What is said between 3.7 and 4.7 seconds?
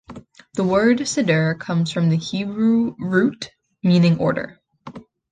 meaning "order".